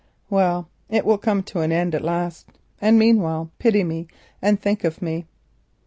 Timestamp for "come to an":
1.19-1.71